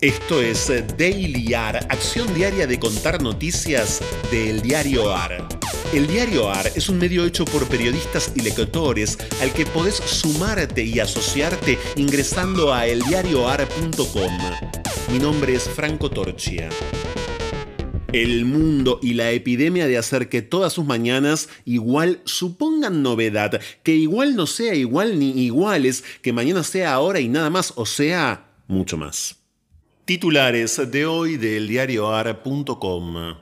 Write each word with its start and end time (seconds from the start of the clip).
Esto 0.00 0.40
es 0.40 0.72
Daily 0.96 1.52
AR, 1.52 1.76
acción 1.90 2.32
diaria 2.32 2.66
de 2.66 2.80
contar 2.80 3.20
noticias 3.20 4.00
del 4.30 4.62
diario 4.62 5.14
AR. 5.14 5.46
El 5.92 6.06
diario 6.06 6.48
AR 6.48 6.72
es 6.74 6.88
un 6.88 6.96
medio 6.96 7.26
hecho 7.26 7.44
por 7.44 7.68
periodistas 7.68 8.32
y 8.34 8.40
lectores 8.40 9.18
al 9.42 9.52
que 9.52 9.66
podés 9.66 9.96
sumarte 9.96 10.82
y 10.82 11.00
asociarte 11.00 11.78
ingresando 11.96 12.72
a 12.72 12.86
eldiarioar.com. 12.86 14.38
Mi 15.12 15.18
nombre 15.18 15.54
es 15.54 15.68
Franco 15.68 16.10
Torchia. 16.10 16.70
El 18.10 18.46
mundo 18.46 19.00
y 19.02 19.12
la 19.12 19.32
epidemia 19.32 19.86
de 19.86 19.98
hacer 19.98 20.30
que 20.30 20.40
todas 20.40 20.72
sus 20.72 20.86
mañanas 20.86 21.50
igual 21.66 22.22
supongan 22.24 23.02
novedad, 23.02 23.60
que 23.82 23.96
igual 23.96 24.34
no 24.34 24.46
sea 24.46 24.74
igual 24.74 25.18
ni 25.18 25.42
iguales, 25.42 26.04
que 26.22 26.32
mañana 26.32 26.62
sea 26.64 26.94
ahora 26.94 27.20
y 27.20 27.28
nada 27.28 27.50
más, 27.50 27.74
o 27.76 27.84
sea, 27.84 28.46
mucho 28.66 28.96
más. 28.96 29.39
Titulares 30.10 30.90
de 30.90 31.06
hoy 31.06 31.36
del 31.36 31.68
diarioar.com. 31.68 33.36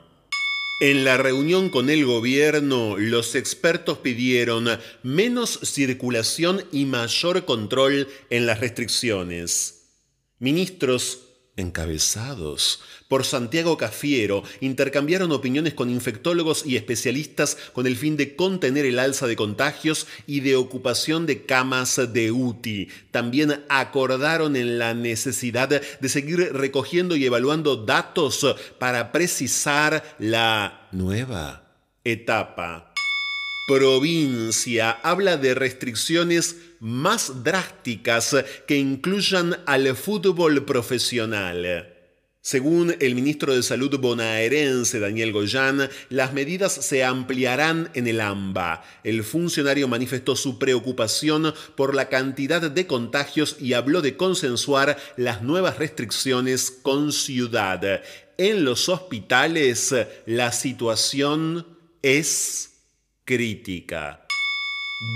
En 0.81 1.03
la 1.03 1.17
reunión 1.17 1.69
con 1.69 1.89
el 1.89 2.05
gobierno, 2.05 2.95
los 2.95 3.33
expertos 3.33 3.97
pidieron 3.97 4.67
menos 5.01 5.59
circulación 5.63 6.63
y 6.71 6.85
mayor 6.85 7.45
control 7.45 8.07
en 8.29 8.45
las 8.45 8.59
restricciones. 8.59 9.95
Ministros 10.37 11.28
encabezados 11.59 12.81
por 13.09 13.25
Santiago 13.25 13.75
Cafiero, 13.75 14.43
intercambiaron 14.61 15.31
opiniones 15.31 15.73
con 15.73 15.89
infectólogos 15.89 16.65
y 16.65 16.75
especialistas 16.75 17.57
con 17.73 17.87
el 17.87 17.97
fin 17.97 18.15
de 18.17 18.35
contener 18.35 18.85
el 18.85 18.99
alza 18.99 19.25
de 19.25 19.35
contagios 19.35 20.07
y 20.27 20.41
de 20.41 20.55
ocupación 20.55 21.25
de 21.25 21.43
camas 21.45 21.99
de 22.13 22.31
UTI. 22.31 22.87
También 23.11 23.65
acordaron 23.67 24.55
en 24.55 24.77
la 24.77 24.93
necesidad 24.93 25.69
de 25.69 26.09
seguir 26.09 26.53
recogiendo 26.53 27.15
y 27.15 27.25
evaluando 27.25 27.77
datos 27.77 28.45
para 28.77 29.11
precisar 29.11 30.15
la 30.19 30.87
nueva 30.91 31.63
etapa. 32.03 32.88
Provincia 33.69 34.89
habla 35.03 35.37
de 35.37 35.53
restricciones 35.53 36.55
más 36.79 37.43
drásticas 37.43 38.35
que 38.65 38.77
incluyan 38.77 39.57
al 39.67 39.95
fútbol 39.95 40.65
profesional. 40.65 41.93
Según 42.41 42.95
el 42.99 43.13
ministro 43.13 43.53
de 43.53 43.61
Salud 43.61 43.95
bonaerense 43.99 44.99
Daniel 44.99 45.33
Goyán, 45.33 45.87
las 46.09 46.33
medidas 46.33 46.73
se 46.73 47.03
ampliarán 47.03 47.91
en 47.93 48.07
el 48.07 48.21
AMBA. 48.21 48.83
El 49.03 49.23
funcionario 49.23 49.87
manifestó 49.87 50.35
su 50.35 50.57
preocupación 50.57 51.53
por 51.75 51.93
la 51.93 52.09
cantidad 52.09 52.71
de 52.71 52.87
contagios 52.87 53.57
y 53.59 53.73
habló 53.73 54.01
de 54.01 54.17
consensuar 54.17 54.97
las 55.15 55.43
nuevas 55.43 55.77
restricciones 55.77 56.71
con 56.71 57.11
ciudad. 57.11 58.01
En 58.39 58.65
los 58.65 58.89
hospitales 58.89 59.93
la 60.25 60.51
situación 60.53 61.67
es 62.01 62.68
crítica. 63.29 64.25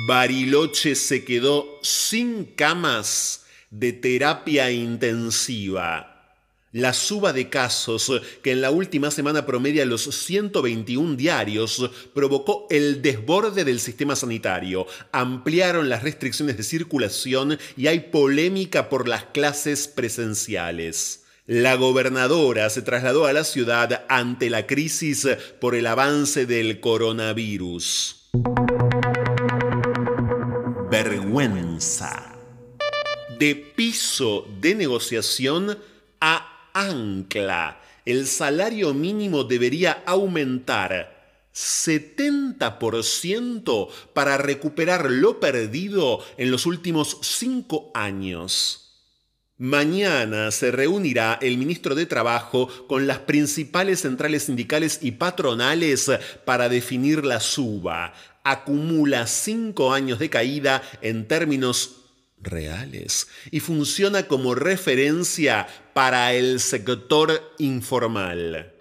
Bariloche 0.08 0.94
se 0.94 1.25
quedó 1.25 1.80
sin 1.81 2.45
camas 2.45 3.45
de 3.72 3.92
terapia 3.92 4.70
intensiva. 4.70 6.38
La 6.73 6.94
suba 6.94 7.33
de 7.33 7.50
casos, 7.50 8.11
que 8.44 8.52
en 8.52 8.61
la 8.61 8.70
última 8.70 9.09
semana 9.09 9.47
promedia 9.47 9.83
los 9.88 10.03
121 10.03 11.16
diarios, 11.16 11.89
provocó 12.14 12.67
el 12.70 13.02
desborde 13.02 13.64
del 13.64 13.80
sistema 13.80 14.16
sanitario. 14.16 14.86
Ampliaron 15.11 15.89
las 15.89 16.03
restricciones 16.03 16.55
de 16.55 16.61
circulación 16.61 17.58
y 17.75 17.88
hay 17.88 18.11
polémica 18.11 18.89
por 18.89 19.08
las 19.08 19.23
clases 19.23 19.88
presenciales. 19.88 21.23
La 21.45 21.75
gobernadora 21.75 22.69
se 22.69 22.81
trasladó 22.81 23.25
a 23.25 23.33
la 23.33 23.44
ciudad 23.44 24.05
ante 24.08 24.49
la 24.49 24.66
crisis 24.66 25.27
por 25.59 25.75
el 25.75 25.87
avance 25.87 26.45
del 26.45 26.80
coronavirus. 26.80 28.30
Vergüenza. 30.89 32.37
De 33.37 33.55
piso 33.55 34.48
de 34.61 34.76
negociación 34.76 35.77
a 36.21 36.70
ancla. 36.73 37.82
El 38.05 38.26
salario 38.26 38.93
mínimo 38.93 39.43
debería 39.43 40.02
aumentar 40.05 41.42
70% 41.53 43.89
para 44.14 44.37
recuperar 44.37 45.11
lo 45.11 45.42
perdido 45.42 46.23
en 46.37 46.52
los 46.52 46.65
últimos 46.65 47.17
cinco 47.21 47.92
años. 47.93 48.83
Mañana 49.59 50.49
se 50.49 50.71
reunirá 50.71 51.37
el 51.39 51.59
ministro 51.59 51.93
de 51.93 52.08
Trabajo 52.08 52.67
con 52.87 53.05
las 53.05 53.19
principales 53.19 53.99
centrales 53.99 54.43
sindicales 54.43 54.97
y 55.03 55.11
patronales 55.11 56.09
para 56.43 56.69
definir 56.69 57.23
la 57.23 57.39
suba. 57.39 58.14
Acumula 58.43 59.27
cinco 59.27 59.93
años 59.93 60.17
de 60.17 60.31
caída 60.31 60.81
en 61.02 61.27
términos 61.27 61.97
reales 62.41 63.27
y 63.52 63.59
funciona 63.59 64.23
como 64.27 64.55
referencia 64.55 65.67
para 65.93 66.33
el 66.33 66.59
sector 66.59 67.53
informal. 67.59 68.73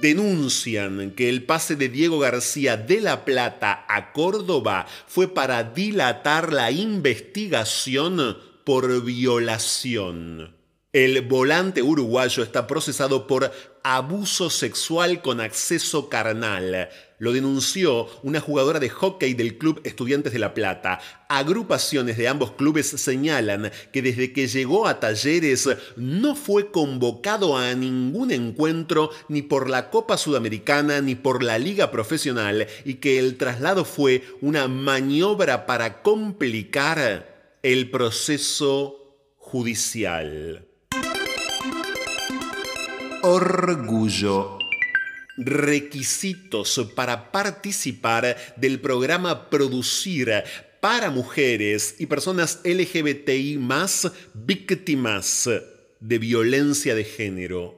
Denuncian 0.00 1.10
que 1.10 1.28
el 1.28 1.44
pase 1.44 1.76
de 1.76 1.90
Diego 1.90 2.18
García 2.18 2.78
de 2.78 3.02
La 3.02 3.26
Plata 3.26 3.84
a 3.88 4.12
Córdoba 4.12 4.86
fue 5.06 5.32
para 5.32 5.64
dilatar 5.64 6.52
la 6.52 6.70
investigación 6.70 8.47
por 8.68 9.02
violación. 9.02 10.54
El 10.92 11.22
volante 11.22 11.80
uruguayo 11.80 12.42
está 12.42 12.66
procesado 12.66 13.26
por 13.26 13.50
abuso 13.82 14.50
sexual 14.50 15.22
con 15.22 15.40
acceso 15.40 16.10
carnal. 16.10 16.90
Lo 17.18 17.32
denunció 17.32 18.08
una 18.22 18.42
jugadora 18.42 18.78
de 18.78 18.90
hockey 18.90 19.32
del 19.32 19.56
Club 19.56 19.80
Estudiantes 19.84 20.34
de 20.34 20.38
La 20.38 20.52
Plata. 20.52 21.00
Agrupaciones 21.30 22.18
de 22.18 22.28
ambos 22.28 22.50
clubes 22.50 22.88
señalan 22.88 23.72
que 23.90 24.02
desde 24.02 24.34
que 24.34 24.48
llegó 24.48 24.86
a 24.86 25.00
Talleres 25.00 25.66
no 25.96 26.36
fue 26.36 26.70
convocado 26.70 27.56
a 27.56 27.72
ningún 27.72 28.32
encuentro 28.32 29.08
ni 29.28 29.40
por 29.40 29.70
la 29.70 29.88
Copa 29.88 30.18
Sudamericana 30.18 31.00
ni 31.00 31.14
por 31.14 31.42
la 31.42 31.58
Liga 31.58 31.90
Profesional 31.90 32.66
y 32.84 32.96
que 32.96 33.18
el 33.18 33.38
traslado 33.38 33.86
fue 33.86 34.24
una 34.42 34.68
maniobra 34.68 35.64
para 35.64 36.02
complicar 36.02 37.37
el 37.62 37.90
proceso 37.90 39.34
judicial. 39.36 40.66
Orgullo. 43.22 44.58
Requisitos 45.36 46.88
para 46.94 47.30
participar 47.30 48.36
del 48.56 48.80
programa 48.80 49.50
Producir 49.50 50.32
para 50.80 51.10
mujeres 51.10 51.96
y 51.98 52.06
personas 52.06 52.60
LGBTI 52.64 53.58
más 53.58 54.10
víctimas 54.34 55.48
de 56.00 56.18
violencia 56.18 56.94
de 56.94 57.04
género. 57.04 57.77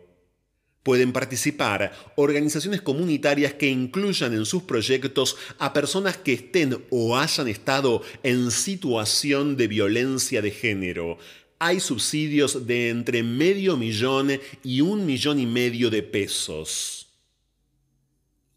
Pueden 0.82 1.12
participar 1.12 1.92
organizaciones 2.16 2.80
comunitarias 2.80 3.54
que 3.54 3.68
incluyan 3.68 4.32
en 4.32 4.46
sus 4.46 4.62
proyectos 4.62 5.36
a 5.58 5.72
personas 5.72 6.16
que 6.16 6.32
estén 6.32 6.82
o 6.90 7.18
hayan 7.18 7.48
estado 7.48 8.02
en 8.22 8.50
situación 8.50 9.56
de 9.56 9.68
violencia 9.68 10.40
de 10.40 10.50
género 10.50 11.18
hay 11.62 11.78
subsidios 11.78 12.66
de 12.66 12.88
entre 12.88 13.22
medio 13.22 13.76
millón 13.76 14.30
y 14.64 14.80
un 14.80 15.04
millón 15.04 15.38
y 15.38 15.44
medio 15.46 15.90
de 15.90 16.02
pesos. 16.02 17.06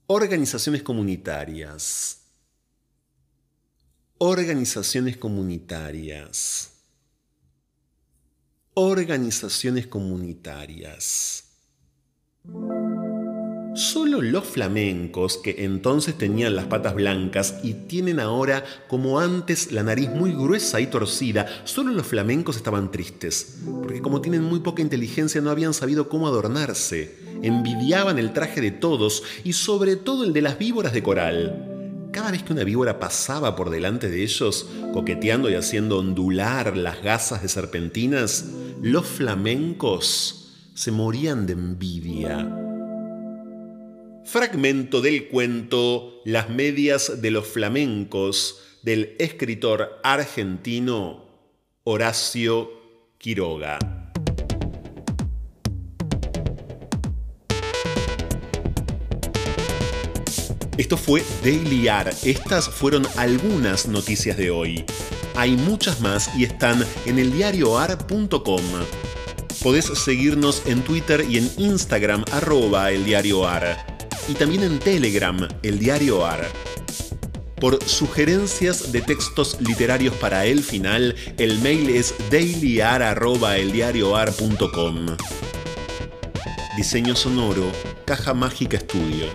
Organizaciones 0.08 0.84
comunitarias. 0.84 2.22
Organizaciones 4.20 5.18
comunitarias. 5.18 6.72
Organizaciones 8.74 9.86
comunitarias. 9.88 11.53
Solo 13.76 14.22
los 14.22 14.44
flamencos, 14.44 15.38
que 15.38 15.64
entonces 15.66 16.18
tenían 16.18 16.56
las 16.56 16.66
patas 16.66 16.94
blancas 16.94 17.56
y 17.64 17.74
tienen 17.74 18.20
ahora, 18.20 18.64
como 18.88 19.20
antes, 19.20 19.72
la 19.72 19.82
nariz 19.82 20.10
muy 20.10 20.32
gruesa 20.32 20.80
y 20.80 20.88
torcida, 20.88 21.48
solo 21.64 21.92
los 21.92 22.06
flamencos 22.06 22.56
estaban 22.58 22.92
tristes, 22.92 23.60
porque 23.82 24.02
como 24.02 24.22
tienen 24.22 24.44
muy 24.44 24.60
poca 24.60 24.82
inteligencia 24.82 25.42
no 25.42 25.50
habían 25.50 25.74
sabido 25.74 26.10
cómo 26.10 26.28
adornarse, 26.28 27.18
envidiaban 27.42 28.20
el 28.20 28.34
traje 28.34 28.62
de 28.62 28.72
todos 28.72 29.24
y 29.44 29.54
sobre 29.54 29.96
todo 29.96 30.24
el 30.24 30.34
de 30.34 30.42
las 30.42 30.60
víboras 30.60 30.94
de 30.94 31.02
coral. 31.02 32.10
Cada 32.12 32.30
vez 32.30 32.44
que 32.44 32.54
una 32.54 32.64
víbora 32.64 33.00
pasaba 33.00 33.56
por 33.56 33.72
delante 33.72 34.10
de 34.10 34.22
ellos, 34.22 34.70
coqueteando 34.94 35.50
y 35.50 35.56
haciendo 35.56 35.98
ondular 35.98 36.78
las 36.78 37.02
gasas 37.02 37.42
de 37.42 37.48
serpentinas, 37.48 38.52
los 38.82 39.08
flamencos 39.08 40.43
se 40.74 40.92
morían 40.92 41.46
de 41.46 41.54
envidia. 41.54 42.50
Fragmento 44.26 45.02
del 45.02 45.28
cuento 45.28 46.22
Las 46.26 46.50
medias 46.50 47.22
de 47.22 47.32
los 47.32 47.48
flamencos 47.48 48.60
del 48.82 49.16
escritor 49.20 50.00
argentino 50.04 51.26
Horacio 51.84 52.70
Quiroga. 53.18 53.80
Esto 60.78 60.98
fue 60.98 61.24
Daily 61.44 61.88
AR. 61.88 62.10
Estas 62.24 62.68
fueron 62.68 63.06
algunas 63.18 63.88
noticias 63.88 64.38
de 64.38 64.50
hoy. 64.50 64.86
Hay 65.36 65.56
muchas 65.56 66.02
más 66.02 66.36
y 66.36 66.46
están 66.46 66.84
en 67.06 67.20
eldiarioar.com. 67.20 68.62
Podés 69.64 69.86
seguirnos 69.86 70.62
en 70.66 70.84
Twitter 70.84 71.26
y 71.28 71.38
en 71.38 71.50
Instagram 71.58 72.24
arroba 72.34 72.92
eldiarioar. 72.92 73.88
Y 74.28 74.34
también 74.34 74.64
en 74.64 74.78
Telegram, 74.80 75.48
el 75.64 75.80
diario 75.80 76.26
AR. 76.26 76.46
Por 77.62 77.82
sugerencias 77.86 78.92
de 78.92 79.02
textos 79.02 79.56
literarios 79.62 80.14
para 80.16 80.46
el 80.46 80.62
final, 80.64 81.16
el 81.38 81.60
mail 81.60 81.92
es 81.92 82.14
dailyar.eldiarioar.com. 82.30 85.06
Diseño 86.76 87.16
sonoro, 87.16 87.72
Caja 88.06 88.34
Mágica 88.34 88.76
Estudio. 88.76 89.28